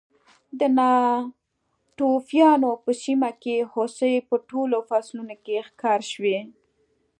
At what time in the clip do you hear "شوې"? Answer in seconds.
6.11-6.37